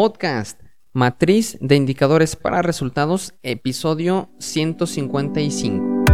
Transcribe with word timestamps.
Podcast, 0.00 0.60
Matriz 0.92 1.58
de 1.60 1.74
Indicadores 1.74 2.36
para 2.36 2.62
Resultados, 2.62 3.34
episodio 3.42 4.30
155. 4.38 6.04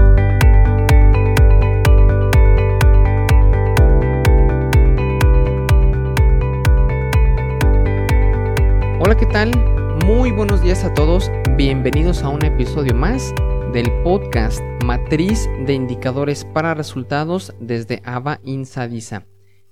Hola, 9.00 9.18
¿qué 9.18 9.26
tal? 9.30 9.50
Muy 10.06 10.30
buenos 10.30 10.62
días 10.62 10.82
a 10.82 10.94
todos. 10.94 11.30
Bienvenidos 11.54 12.22
a 12.22 12.30
un 12.30 12.42
episodio 12.42 12.94
más 12.94 13.34
del 13.74 13.92
podcast 14.02 14.62
Matriz 14.82 15.46
de 15.66 15.74
Indicadores 15.74 16.46
para 16.46 16.72
Resultados 16.72 17.52
desde 17.60 18.00
AVA 18.06 18.40
Insadisa. 18.44 19.26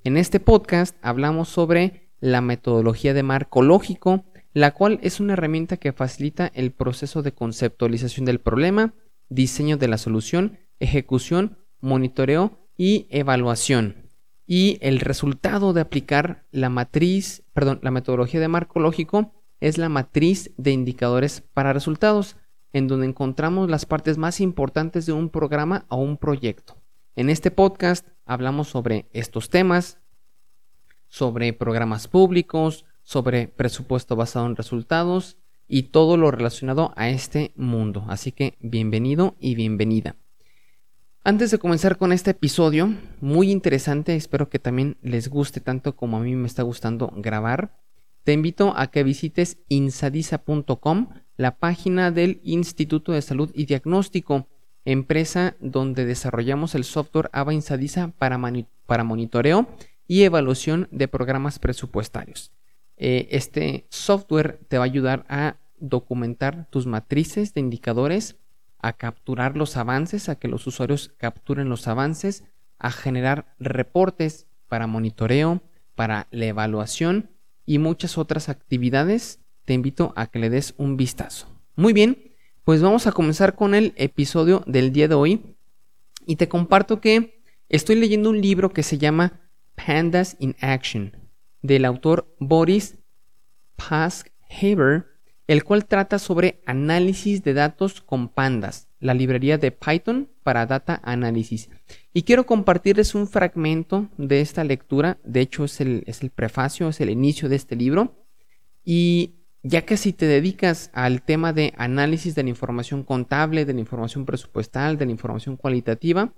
En 0.04 0.18
este 0.18 0.38
podcast 0.38 0.98
hablamos 1.00 1.48
sobre 1.48 2.01
la 2.22 2.40
metodología 2.40 3.14
de 3.14 3.24
marco 3.24 3.62
lógico, 3.62 4.24
la 4.54 4.70
cual 4.70 5.00
es 5.02 5.18
una 5.18 5.32
herramienta 5.32 5.76
que 5.76 5.92
facilita 5.92 6.50
el 6.54 6.70
proceso 6.70 7.20
de 7.20 7.32
conceptualización 7.32 8.24
del 8.24 8.38
problema, 8.38 8.94
diseño 9.28 9.76
de 9.76 9.88
la 9.88 9.98
solución, 9.98 10.58
ejecución, 10.78 11.58
monitoreo 11.80 12.60
y 12.76 13.08
evaluación. 13.10 14.08
Y 14.46 14.78
el 14.82 15.00
resultado 15.00 15.72
de 15.72 15.80
aplicar 15.80 16.46
la 16.52 16.68
matriz, 16.68 17.42
perdón, 17.54 17.80
la 17.82 17.90
metodología 17.90 18.38
de 18.38 18.48
marco 18.48 18.78
lógico 18.78 19.34
es 19.60 19.76
la 19.76 19.88
matriz 19.88 20.52
de 20.56 20.70
indicadores 20.70 21.42
para 21.52 21.72
resultados, 21.72 22.36
en 22.72 22.86
donde 22.86 23.06
encontramos 23.06 23.68
las 23.68 23.84
partes 23.84 24.16
más 24.16 24.40
importantes 24.40 25.06
de 25.06 25.12
un 25.12 25.28
programa 25.28 25.86
o 25.88 25.96
un 25.96 26.18
proyecto. 26.18 26.76
En 27.16 27.30
este 27.30 27.50
podcast 27.50 28.06
hablamos 28.26 28.68
sobre 28.68 29.06
estos 29.12 29.50
temas, 29.50 29.98
sobre 31.12 31.52
programas 31.52 32.08
públicos, 32.08 32.86
sobre 33.02 33.46
presupuesto 33.46 34.16
basado 34.16 34.46
en 34.46 34.56
resultados 34.56 35.36
y 35.68 35.82
todo 35.84 36.16
lo 36.16 36.30
relacionado 36.30 36.94
a 36.96 37.10
este 37.10 37.52
mundo. 37.54 38.06
Así 38.08 38.32
que 38.32 38.56
bienvenido 38.60 39.36
y 39.38 39.54
bienvenida. 39.54 40.16
Antes 41.22 41.50
de 41.50 41.58
comenzar 41.58 41.98
con 41.98 42.12
este 42.12 42.30
episodio, 42.30 42.94
muy 43.20 43.50
interesante, 43.50 44.16
espero 44.16 44.48
que 44.48 44.58
también 44.58 44.96
les 45.02 45.28
guste 45.28 45.60
tanto 45.60 45.96
como 45.96 46.16
a 46.16 46.20
mí 46.20 46.34
me 46.34 46.46
está 46.46 46.62
gustando 46.62 47.12
grabar, 47.14 47.76
te 48.24 48.32
invito 48.32 48.72
a 48.74 48.86
que 48.86 49.04
visites 49.04 49.58
insadisa.com, 49.68 51.10
la 51.36 51.56
página 51.58 52.10
del 52.10 52.40
Instituto 52.42 53.12
de 53.12 53.20
Salud 53.20 53.50
y 53.52 53.66
Diagnóstico, 53.66 54.48
empresa 54.86 55.56
donde 55.60 56.06
desarrollamos 56.06 56.74
el 56.74 56.84
software 56.84 57.28
AVA 57.32 57.52
Insadisa 57.52 58.14
para, 58.16 58.40
para 58.86 59.04
monitoreo 59.04 59.68
y 60.06 60.22
evaluación 60.22 60.88
de 60.90 61.08
programas 61.08 61.58
presupuestarios. 61.58 62.52
Eh, 62.96 63.28
este 63.30 63.86
software 63.90 64.60
te 64.68 64.78
va 64.78 64.84
a 64.84 64.86
ayudar 64.86 65.24
a 65.28 65.56
documentar 65.78 66.68
tus 66.70 66.86
matrices 66.86 67.54
de 67.54 67.60
indicadores, 67.60 68.36
a 68.78 68.92
capturar 68.92 69.56
los 69.56 69.76
avances, 69.76 70.28
a 70.28 70.36
que 70.36 70.48
los 70.48 70.66
usuarios 70.66 71.12
capturen 71.16 71.68
los 71.68 71.88
avances, 71.88 72.44
a 72.78 72.90
generar 72.90 73.54
reportes 73.58 74.46
para 74.68 74.86
monitoreo, 74.86 75.62
para 75.94 76.28
la 76.30 76.46
evaluación 76.46 77.30
y 77.66 77.78
muchas 77.78 78.18
otras 78.18 78.48
actividades. 78.48 79.40
Te 79.64 79.74
invito 79.74 80.12
a 80.16 80.26
que 80.26 80.38
le 80.38 80.50
des 80.50 80.74
un 80.78 80.96
vistazo. 80.96 81.48
Muy 81.76 81.92
bien, 81.92 82.32
pues 82.64 82.82
vamos 82.82 83.06
a 83.06 83.12
comenzar 83.12 83.54
con 83.54 83.74
el 83.74 83.92
episodio 83.96 84.62
del 84.66 84.92
día 84.92 85.08
de 85.08 85.14
hoy 85.14 85.56
y 86.26 86.36
te 86.36 86.48
comparto 86.48 87.00
que 87.00 87.42
estoy 87.68 87.96
leyendo 87.96 88.30
un 88.30 88.40
libro 88.40 88.72
que 88.72 88.82
se 88.82 88.98
llama 88.98 89.40
Pandas 89.74 90.36
in 90.38 90.56
Action, 90.60 91.16
del 91.62 91.84
autor 91.84 92.34
Boris 92.38 92.98
Paskhaver, 93.76 95.06
el 95.46 95.64
cual 95.64 95.86
trata 95.86 96.18
sobre 96.18 96.62
análisis 96.66 97.42
de 97.42 97.54
datos 97.54 98.00
con 98.00 98.28
pandas, 98.28 98.88
la 99.00 99.14
librería 99.14 99.58
de 99.58 99.72
Python 99.72 100.30
para 100.42 100.66
data 100.66 101.00
análisis. 101.04 101.68
Y 102.12 102.22
quiero 102.22 102.46
compartirles 102.46 103.14
un 103.14 103.26
fragmento 103.26 104.08
de 104.16 104.40
esta 104.40 104.64
lectura, 104.64 105.18
de 105.24 105.40
hecho 105.40 105.64
es 105.64 105.80
el, 105.80 106.04
es 106.06 106.22
el 106.22 106.30
prefacio, 106.30 106.88
es 106.88 107.00
el 107.00 107.10
inicio 107.10 107.48
de 107.48 107.56
este 107.56 107.76
libro, 107.76 108.14
y 108.84 109.34
ya 109.62 109.82
que 109.82 109.96
si 109.96 110.12
te 110.12 110.26
dedicas 110.26 110.90
al 110.92 111.22
tema 111.22 111.52
de 111.52 111.72
análisis 111.76 112.34
de 112.34 112.42
la 112.42 112.48
información 112.48 113.04
contable, 113.04 113.64
de 113.64 113.74
la 113.74 113.80
información 113.80 114.24
presupuestal, 114.24 114.98
de 114.98 115.06
la 115.06 115.12
información 115.12 115.56
cualitativa, 115.56 116.32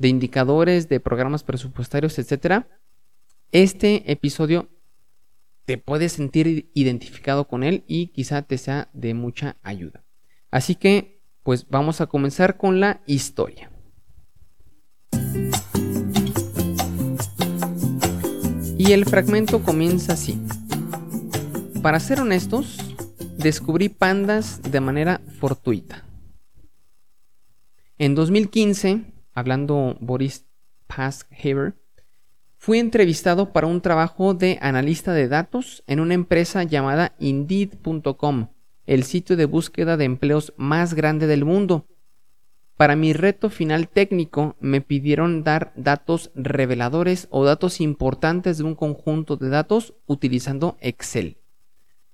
de 0.00 0.08
indicadores, 0.08 0.88
de 0.88 0.98
programas 0.98 1.44
presupuestarios, 1.44 2.18
etcétera, 2.18 2.66
este 3.52 4.10
episodio 4.10 4.70
te 5.66 5.76
puedes 5.76 6.12
sentir 6.12 6.70
identificado 6.72 7.46
con 7.46 7.62
él 7.62 7.84
y 7.86 8.06
quizá 8.06 8.40
te 8.40 8.56
sea 8.56 8.88
de 8.94 9.12
mucha 9.12 9.58
ayuda. 9.62 10.02
Así 10.50 10.74
que, 10.74 11.20
pues 11.42 11.68
vamos 11.68 12.00
a 12.00 12.06
comenzar 12.06 12.56
con 12.56 12.80
la 12.80 13.02
historia. 13.06 13.70
Y 18.78 18.92
el 18.92 19.04
fragmento 19.04 19.62
comienza 19.62 20.14
así. 20.14 20.40
Para 21.82 22.00
ser 22.00 22.20
honestos, 22.20 22.78
descubrí 23.36 23.90
pandas 23.90 24.62
de 24.62 24.80
manera 24.80 25.20
fortuita. 25.38 26.06
En 27.98 28.14
2015, 28.14 29.19
hablando 29.40 29.96
Boris 30.00 30.46
Paskhaver, 30.86 31.74
fui 32.56 32.78
entrevistado 32.78 33.52
para 33.52 33.66
un 33.66 33.80
trabajo 33.80 34.34
de 34.34 34.58
analista 34.60 35.12
de 35.12 35.26
datos 35.28 35.82
en 35.86 35.98
una 35.98 36.14
empresa 36.14 36.62
llamada 36.62 37.14
Indeed.com, 37.18 38.48
el 38.86 39.02
sitio 39.04 39.36
de 39.36 39.46
búsqueda 39.46 39.96
de 39.96 40.04
empleos 40.04 40.52
más 40.56 40.94
grande 40.94 41.26
del 41.26 41.44
mundo. 41.44 41.86
Para 42.76 42.94
mi 42.96 43.12
reto 43.12 43.50
final 43.50 43.88
técnico 43.88 44.56
me 44.58 44.80
pidieron 44.80 45.44
dar 45.44 45.72
datos 45.76 46.30
reveladores 46.34 47.28
o 47.30 47.44
datos 47.44 47.82
importantes 47.82 48.56
de 48.56 48.64
un 48.64 48.74
conjunto 48.74 49.36
de 49.36 49.50
datos 49.50 49.92
utilizando 50.06 50.78
Excel. 50.80 51.36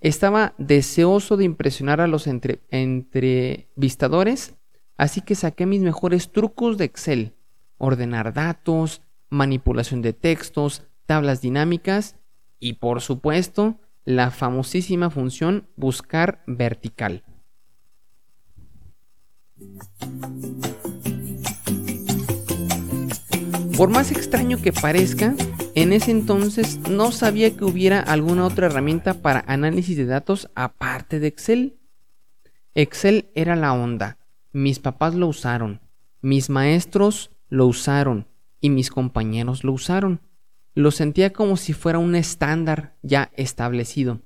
Estaba 0.00 0.54
deseoso 0.58 1.36
de 1.36 1.44
impresionar 1.44 2.00
a 2.00 2.08
los 2.08 2.26
entrevistadores, 2.26 4.55
así 4.96 5.20
que 5.20 5.34
saqué 5.34 5.66
mis 5.66 5.82
mejores 5.82 6.32
trucos 6.32 6.78
de 6.78 6.84
Excel, 6.84 7.34
ordenar 7.78 8.32
datos, 8.32 9.02
manipulación 9.28 10.02
de 10.02 10.12
textos, 10.12 10.84
tablas 11.06 11.40
dinámicas 11.40 12.16
y 12.58 12.74
por 12.74 13.00
supuesto 13.00 13.80
la 14.04 14.30
famosísima 14.30 15.10
función 15.10 15.68
buscar 15.76 16.42
vertical. 16.46 17.24
Por 23.76 23.90
más 23.90 24.10
extraño 24.10 24.62
que 24.62 24.72
parezca, 24.72 25.34
en 25.74 25.92
ese 25.92 26.10
entonces 26.10 26.78
no 26.88 27.12
sabía 27.12 27.54
que 27.54 27.64
hubiera 27.64 28.00
alguna 28.00 28.46
otra 28.46 28.66
herramienta 28.66 29.14
para 29.14 29.44
análisis 29.46 29.96
de 29.96 30.06
datos 30.06 30.50
aparte 30.54 31.20
de 31.20 31.26
Excel. 31.26 31.78
Excel 32.74 33.30
era 33.34 33.54
la 33.56 33.74
onda. 33.74 34.18
Mis 34.56 34.78
papás 34.78 35.14
lo 35.14 35.26
usaron. 35.26 35.82
Mis 36.22 36.48
maestros 36.48 37.30
lo 37.50 37.66
usaron 37.66 38.26
y 38.58 38.70
mis 38.70 38.88
compañeros 38.88 39.64
lo 39.64 39.72
usaron. 39.74 40.22
Lo 40.72 40.92
sentía 40.92 41.34
como 41.34 41.58
si 41.58 41.74
fuera 41.74 41.98
un 41.98 42.14
estándar 42.14 42.96
ya 43.02 43.30
establecido. 43.36 44.22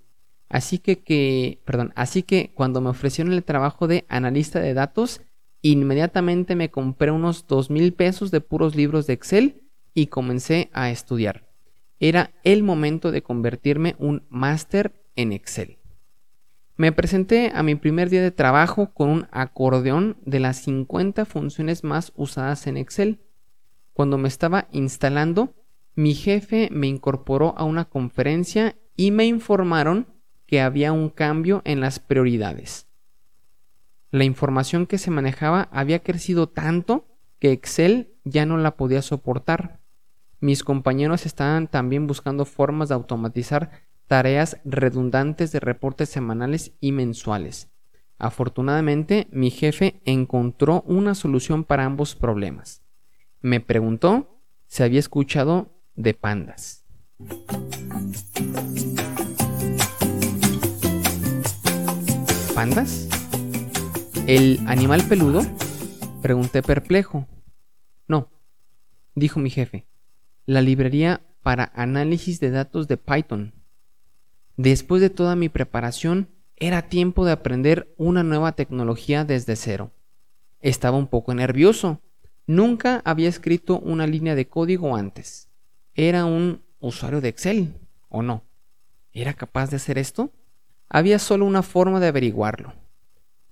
Así 0.48 0.78
que, 0.78 1.02
que, 1.02 1.60
perdón, 1.64 1.92
así 1.96 2.22
que 2.22 2.52
cuando 2.54 2.80
me 2.80 2.90
ofrecieron 2.90 3.32
el 3.32 3.42
trabajo 3.42 3.88
de 3.88 4.06
analista 4.08 4.60
de 4.60 4.72
datos, 4.72 5.20
inmediatamente 5.62 6.54
me 6.54 6.70
compré 6.70 7.10
unos 7.10 7.48
dos 7.48 7.68
mil 7.68 7.92
pesos 7.92 8.30
de 8.30 8.40
puros 8.40 8.76
libros 8.76 9.08
de 9.08 9.14
Excel 9.14 9.62
y 9.94 10.06
comencé 10.06 10.70
a 10.72 10.92
estudiar. 10.92 11.50
Era 11.98 12.30
el 12.44 12.62
momento 12.62 13.10
de 13.10 13.24
convertirme 13.24 13.96
un 13.98 14.22
máster 14.28 14.92
en 15.16 15.32
Excel. 15.32 15.79
Me 16.80 16.92
presenté 16.92 17.52
a 17.54 17.62
mi 17.62 17.74
primer 17.74 18.08
día 18.08 18.22
de 18.22 18.30
trabajo 18.30 18.94
con 18.94 19.10
un 19.10 19.28
acordeón 19.32 20.16
de 20.24 20.40
las 20.40 20.62
50 20.62 21.26
funciones 21.26 21.84
más 21.84 22.10
usadas 22.16 22.66
en 22.66 22.78
Excel 22.78 23.20
cuando 23.92 24.16
me 24.16 24.28
estaba 24.28 24.66
instalando, 24.72 25.52
mi 25.94 26.14
jefe 26.14 26.70
me 26.72 26.86
incorporó 26.86 27.52
a 27.58 27.64
una 27.64 27.84
conferencia 27.84 28.78
y 28.96 29.10
me 29.10 29.26
informaron 29.26 30.06
que 30.46 30.62
había 30.62 30.92
un 30.92 31.10
cambio 31.10 31.60
en 31.66 31.82
las 31.82 31.98
prioridades. 31.98 32.86
La 34.10 34.24
información 34.24 34.86
que 34.86 34.96
se 34.96 35.10
manejaba 35.10 35.68
había 35.72 35.98
crecido 35.98 36.48
tanto 36.48 37.04
que 37.40 37.52
Excel 37.52 38.14
ya 38.24 38.46
no 38.46 38.56
la 38.56 38.78
podía 38.78 39.02
soportar. 39.02 39.80
Mis 40.40 40.64
compañeros 40.64 41.26
estaban 41.26 41.68
también 41.68 42.06
buscando 42.06 42.46
formas 42.46 42.88
de 42.88 42.94
automatizar 42.94 43.70
tareas 44.10 44.58
redundantes 44.64 45.52
de 45.52 45.60
reportes 45.60 46.10
semanales 46.10 46.72
y 46.80 46.92
mensuales. 46.92 47.70
Afortunadamente, 48.18 49.28
mi 49.30 49.50
jefe 49.50 50.02
encontró 50.04 50.82
una 50.82 51.14
solución 51.14 51.64
para 51.64 51.86
ambos 51.86 52.14
problemas 52.14 52.82
me 53.42 53.60
preguntó 53.60 54.42
si 54.66 54.82
había 54.82 55.00
escuchado 55.00 55.72
de 55.94 56.14
pandas. 56.14 56.84
¿Pandas? 62.54 63.08
¿El 64.26 64.60
animal 64.66 65.02
peludo? 65.08 65.42
Pregunté 66.20 66.62
perplejo. 66.62 67.26
No, 68.06 68.28
dijo 69.14 69.40
mi 69.40 69.48
jefe. 69.48 69.86
La 70.44 70.60
librería 70.60 71.22
para 71.42 71.72
análisis 71.74 72.40
de 72.40 72.50
datos 72.50 72.88
de 72.88 72.98
Python. 72.98 73.54
Después 74.62 75.00
de 75.00 75.08
toda 75.08 75.36
mi 75.36 75.48
preparación, 75.48 76.28
era 76.54 76.82
tiempo 76.82 77.24
de 77.24 77.32
aprender 77.32 77.94
una 77.96 78.22
nueva 78.22 78.52
tecnología 78.52 79.24
desde 79.24 79.56
cero. 79.56 79.90
Estaba 80.60 80.98
un 80.98 81.06
poco 81.06 81.32
nervioso. 81.32 82.02
Nunca 82.46 83.00
había 83.06 83.30
escrito 83.30 83.78
una 83.78 84.06
línea 84.06 84.34
de 84.34 84.48
código 84.48 84.94
antes. 84.96 85.48
Era 85.94 86.26
un 86.26 86.60
usuario 86.78 87.22
de 87.22 87.30
Excel, 87.30 87.72
¿o 88.10 88.20
no? 88.20 88.44
¿Era 89.14 89.32
capaz 89.32 89.70
de 89.70 89.76
hacer 89.76 89.96
esto? 89.96 90.30
Había 90.90 91.18
solo 91.18 91.46
una 91.46 91.62
forma 91.62 91.98
de 91.98 92.08
averiguarlo. 92.08 92.74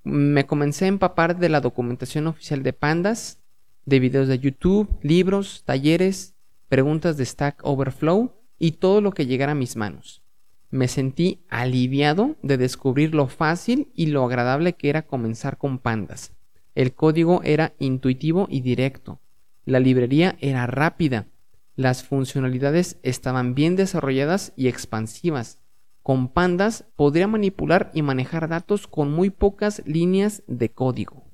Me 0.05 0.45
comencé 0.45 0.85
a 0.85 0.89
empapar 0.89 1.39
de 1.39 1.49
la 1.49 1.63
documentación 1.63 2.27
oficial 2.27 2.63
de 2.63 2.75
Pandas, 2.75 3.41
de 3.87 3.99
videos 3.99 4.29
de 4.29 4.41
YouTube, 4.41 4.95
libros, 5.01 5.63
talleres, 5.65 6.35
preguntas 6.69 7.17
de 7.17 7.25
Stack 7.25 7.61
Overflow 7.65 8.35
y 8.59 8.73
todo 8.73 9.01
lo 9.01 9.13
que 9.13 9.25
llegara 9.25 9.53
a 9.53 9.55
mis 9.55 9.75
manos. 9.75 10.23
Me 10.71 10.87
sentí 10.87 11.41
aliviado 11.49 12.37
de 12.43 12.59
descubrir 12.59 13.15
lo 13.15 13.29
fácil 13.29 13.91
y 13.95 14.07
lo 14.07 14.25
agradable 14.25 14.75
que 14.75 14.91
era 14.91 15.07
comenzar 15.07 15.57
con 15.57 15.79
pandas. 15.79 16.33
El 16.75 16.95
código 16.95 17.43
era 17.43 17.73
intuitivo 17.79 18.47
y 18.51 18.61
directo. 18.61 19.19
La 19.65 19.81
librería 19.81 20.37
era 20.41 20.67
rápida. 20.67 21.27
Las 21.75 22.05
funcionalidades 22.05 22.99
estaban 23.03 23.55
bien 23.55 23.77
desarrolladas 23.77 24.53
y 24.57 24.69
expansivas. 24.69 25.59
Con 26.03 26.29
pandas 26.29 26.85
podría 26.97 27.29
manipular 27.29 27.91
y 27.95 28.03
manejar 28.03 28.49
datos 28.49 28.87
con 28.87 29.11
muy 29.11 29.31
pocas 29.31 29.83
líneas 29.87 30.43
de 30.47 30.71
código. 30.71 31.25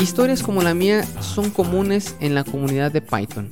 Historias 0.00 0.44
como 0.44 0.62
la 0.62 0.74
mía 0.74 1.02
son 1.02 1.50
comunes 1.50 2.16
en 2.20 2.36
la 2.36 2.44
comunidad 2.44 2.92
de 2.92 3.02
Python. 3.02 3.50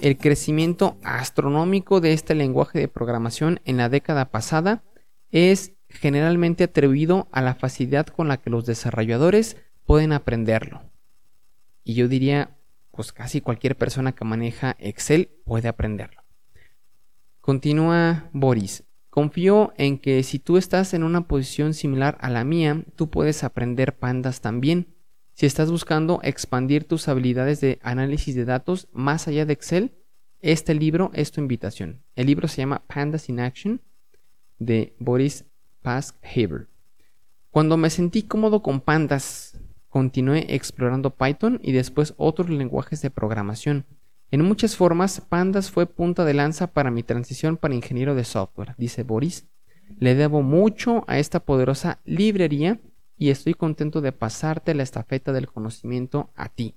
El 0.00 0.16
crecimiento 0.16 0.96
astronómico 1.04 2.00
de 2.00 2.14
este 2.14 2.34
lenguaje 2.34 2.78
de 2.78 2.88
programación 2.88 3.60
en 3.66 3.76
la 3.76 3.90
década 3.90 4.30
pasada 4.30 4.82
es 5.30 5.72
generalmente 5.90 6.64
atribuido 6.64 7.28
a 7.32 7.42
la 7.42 7.54
facilidad 7.54 8.06
con 8.06 8.28
la 8.28 8.38
que 8.38 8.48
los 8.48 8.64
desarrolladores 8.64 9.58
pueden 9.84 10.12
aprenderlo. 10.12 10.82
Y 11.84 11.92
yo 11.92 12.08
diría, 12.08 12.56
pues 12.90 13.12
casi 13.12 13.42
cualquier 13.42 13.76
persona 13.76 14.12
que 14.12 14.24
maneja 14.24 14.76
Excel 14.78 15.30
puede 15.44 15.68
aprenderlo. 15.68 16.22
Continúa 17.42 18.30
Boris. 18.32 18.84
Confío 19.10 19.74
en 19.76 19.98
que 19.98 20.22
si 20.22 20.38
tú 20.38 20.56
estás 20.56 20.94
en 20.94 21.04
una 21.04 21.28
posición 21.28 21.74
similar 21.74 22.16
a 22.20 22.30
la 22.30 22.42
mía, 22.42 22.82
tú 22.96 23.10
puedes 23.10 23.44
aprender 23.44 23.96
pandas 23.96 24.40
también. 24.40 24.93
Si 25.34 25.46
estás 25.46 25.68
buscando 25.68 26.20
expandir 26.22 26.84
tus 26.84 27.08
habilidades 27.08 27.60
de 27.60 27.80
análisis 27.82 28.36
de 28.36 28.44
datos 28.44 28.86
más 28.92 29.26
allá 29.26 29.44
de 29.44 29.52
Excel, 29.52 29.90
este 30.40 30.74
libro 30.74 31.10
es 31.12 31.32
tu 31.32 31.40
invitación. 31.40 32.04
El 32.14 32.28
libro 32.28 32.46
se 32.46 32.58
llama 32.58 32.84
Pandas 32.86 33.28
in 33.28 33.40
Action 33.40 33.80
de 34.60 34.94
Boris 35.00 35.44
Paskhaber. 35.82 36.68
Cuando 37.50 37.76
me 37.76 37.90
sentí 37.90 38.22
cómodo 38.22 38.62
con 38.62 38.80
pandas, 38.80 39.58
continué 39.88 40.46
explorando 40.54 41.10
Python 41.10 41.58
y 41.64 41.72
después 41.72 42.14
otros 42.16 42.48
lenguajes 42.48 43.02
de 43.02 43.10
programación. 43.10 43.86
En 44.30 44.44
muchas 44.44 44.76
formas, 44.76 45.20
Pandas 45.20 45.68
fue 45.68 45.86
punta 45.86 46.24
de 46.24 46.34
lanza 46.34 46.68
para 46.68 46.92
mi 46.92 47.02
transición 47.02 47.56
para 47.56 47.74
ingeniero 47.74 48.14
de 48.14 48.24
software, 48.24 48.74
dice 48.78 49.02
Boris. 49.02 49.46
Le 49.98 50.14
debo 50.14 50.42
mucho 50.42 51.04
a 51.08 51.18
esta 51.18 51.40
poderosa 51.40 52.00
librería 52.04 52.78
y 53.16 53.30
estoy 53.30 53.54
contento 53.54 54.00
de 54.00 54.12
pasarte 54.12 54.74
la 54.74 54.82
estafeta 54.82 55.32
del 55.32 55.48
conocimiento 55.48 56.30
a 56.34 56.48
ti. 56.48 56.74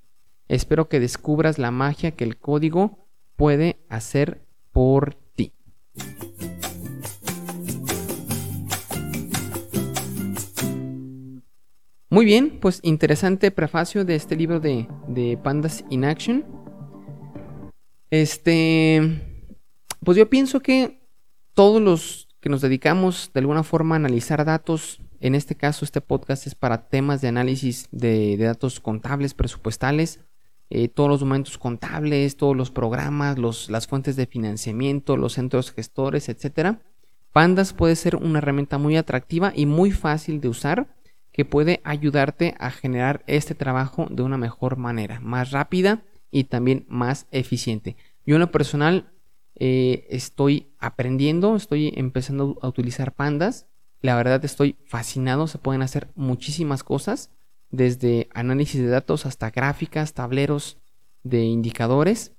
Espero 0.48 0.88
que 0.88 1.00
descubras 1.00 1.58
la 1.58 1.72
magia 1.72 2.12
que 2.12 2.24
el 2.24 2.38
código 2.38 3.08
puede 3.36 3.78
hacer 3.90 4.46
por 4.72 5.16
ti. 5.36 5.54
Muy 12.10 12.26
bien, 12.26 12.60
pues 12.62 12.80
interesante 12.84 13.52
prefacio 13.52 14.06
de 14.06 14.16
este 14.16 14.36
libro 14.36 14.60
de, 14.60 15.40
Pandas 15.44 15.84
in 15.90 16.06
Action. 16.06 16.46
Este, 18.10 19.46
pues 20.04 20.18
yo 20.18 20.30
pienso 20.30 20.62
que 20.62 21.06
todos 21.54 21.82
los 21.82 22.30
que 22.40 22.50
nos 22.50 22.62
dedicamos 22.62 23.32
de 23.34 23.42
alguna 23.42 23.64
forma 23.64 23.96
a 23.96 23.98
analizar 23.98 24.46
datos, 24.46 25.02
en 25.20 25.36
este 25.36 25.56
caso, 25.56 25.86
este 25.86 26.02
podcast 26.02 26.48
es 26.48 26.56
para 26.56 26.90
temas 26.90 27.22
de 27.22 27.28
análisis 27.28 27.88
de, 27.92 28.38
datos 28.38 28.80
contables, 28.80 29.34
presupuestales, 29.34 30.20
eh, 30.70 30.88
todos 30.90 31.10
los 31.10 31.20
documentos 31.22 31.58
contables, 31.58 32.38
todos 32.38 32.56
los 32.56 32.72
programas, 32.72 33.38
las 33.70 33.88
fuentes 33.88 34.16
de 34.16 34.26
financiamiento, 34.26 35.18
los 35.18 35.34
centros 35.34 35.72
gestores, 35.72 36.30
etc. 36.30 36.78
Pandas 37.32 37.74
puede 37.74 37.96
ser 37.96 38.16
una 38.16 38.40
herramienta 38.40 38.78
muy 38.78 38.98
atractiva 38.98 39.54
y 39.56 39.66
muy 39.66 39.92
fácil 39.92 40.42
de 40.42 40.50
usar 40.50 40.88
que 41.32 41.46
puede 41.46 41.82
ayudarte 41.84 42.56
a 42.60 42.72
generar 42.72 43.24
este 43.28 43.54
trabajo 43.54 44.08
de 44.10 44.24
una 44.24 44.38
mejor 44.38 44.78
manera, 44.78 45.20
más 45.20 45.52
rápida 45.52 46.04
y 46.32 46.46
también 46.46 46.86
más 46.90 47.28
eficiente. 47.32 47.96
Yo 48.26 48.36
en 48.36 48.42
lo 48.42 48.52
personal 48.52 49.12
eh, 49.56 50.08
estoy 50.10 50.74
aprendiendo, 50.80 51.56
estoy 51.56 51.94
empezando 51.96 52.58
a 52.62 52.68
utilizar 52.68 53.14
pandas 53.14 53.67
la 54.02 54.16
verdad 54.16 54.44
estoy 54.46 54.78
fascinado, 54.86 55.48
se 55.48 55.58
pueden 55.58 55.82
hacer 55.82 56.10
muchísimas 56.16 56.84
cosas, 56.84 57.32
desde 57.70 58.30
análisis 58.34 58.82
de 58.82 58.88
datos 58.88 59.26
hasta 59.26 59.50
gráficas, 59.52 60.14
tableros 60.14 60.78
de 61.24 61.44
indicadores. 61.44 62.34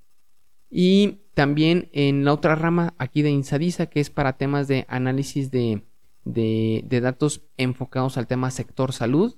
Y 0.69 1.19
también 1.33 1.89
en 1.93 2.25
la 2.25 2.33
otra 2.33 2.55
rama 2.55 2.93
aquí 2.97 3.21
de 3.21 3.29
Insadisa, 3.29 3.87
que 3.87 3.99
es 3.99 4.09
para 4.09 4.37
temas 4.37 4.67
de 4.67 4.85
análisis 4.87 5.51
de, 5.51 5.83
de, 6.25 7.01
datos 7.01 7.43
enfocados 7.57 8.17
al 8.17 8.27
tema 8.27 8.51
sector 8.51 8.93
salud. 8.93 9.35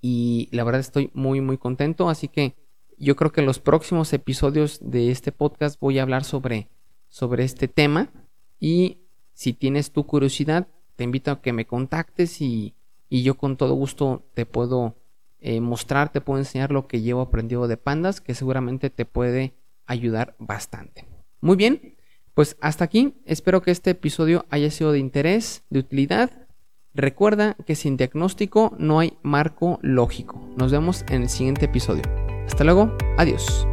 Y 0.00 0.48
la 0.52 0.64
verdad 0.64 0.80
estoy 0.80 1.10
muy 1.14 1.40
muy 1.40 1.58
contento, 1.58 2.08
así 2.08 2.28
que 2.28 2.56
yo 2.98 3.16
creo 3.16 3.32
que 3.32 3.40
en 3.40 3.46
los 3.46 3.58
próximos 3.58 4.12
episodios 4.12 4.78
de 4.80 5.10
este 5.10 5.32
podcast 5.32 5.78
voy 5.80 5.98
a 5.98 6.02
hablar 6.02 6.24
sobre, 6.24 6.68
sobre 7.08 7.44
este 7.44 7.68
tema. 7.68 8.10
Y 8.60 8.98
si 9.32 9.52
tienes 9.52 9.92
tu 9.92 10.06
curiosidad, 10.06 10.68
te 11.02 11.04
invito 11.04 11.32
a 11.32 11.42
que 11.42 11.52
me 11.52 11.66
contactes 11.66 12.40
y, 12.40 12.74
yo 13.10 13.36
con 13.36 13.56
todo 13.56 13.74
gusto 13.74 14.22
te 14.34 14.46
puedo 14.46 14.94
eh, 15.40 15.60
mostrar, 15.60 16.12
te 16.12 16.20
puedo 16.20 16.38
enseñar 16.38 16.70
lo 16.70 16.86
que 16.86 17.00
llevo 17.00 17.22
aprendido 17.22 17.66
de 17.66 17.76
pandas, 17.76 18.20
que 18.20 18.34
seguramente 18.34 18.88
te 18.88 19.04
puede 19.04 19.52
ayudar 19.84 20.36
bastante. 20.38 21.08
Muy 21.40 21.56
bien, 21.56 21.96
pues 22.34 22.56
hasta 22.60 22.84
aquí. 22.84 23.14
Espero 23.26 23.62
que 23.62 23.72
este 23.72 23.90
episodio 23.90 24.46
haya 24.48 24.70
sido 24.70 24.92
de 24.92 25.00
interés, 25.00 25.64
de 25.70 25.80
utilidad. 25.80 26.46
Recuerda 26.94 27.56
que 27.66 27.74
sin 27.74 27.96
diagnóstico 27.96 28.76
no 28.78 29.00
hay 29.00 29.18
marco 29.22 29.80
lógico. 29.82 30.40
Nos 30.56 30.70
vemos 30.70 31.04
en 31.08 31.22
el 31.22 31.28
siguiente 31.28 31.64
episodio. 31.64 32.04
Hasta 32.46 32.62
luego, 32.62 32.96
adiós. 33.18 33.66